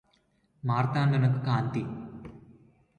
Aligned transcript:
మార్తాండునకు 0.63 1.39
కాంతి 1.45 1.83